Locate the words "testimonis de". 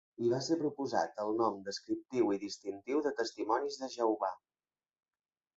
3.21-3.91